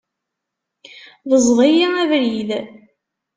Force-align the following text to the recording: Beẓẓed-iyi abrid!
Beẓẓed-iyi 1.29 1.87
abrid! 2.01 2.49